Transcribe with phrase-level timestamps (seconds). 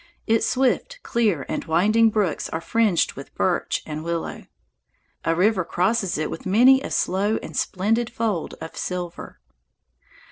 [0.25, 4.47] Its swift, clear, and winding brooks are fringed with birch and willow.
[5.25, 9.39] A river crosses it with many a slow and splendid fold of silver.